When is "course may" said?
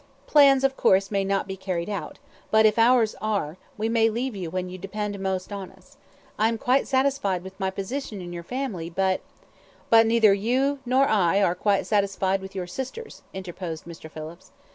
0.75-1.23